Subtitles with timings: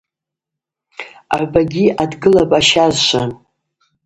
[1.33, 3.23] Агӏвбагьи адгылапӏ ащазшва.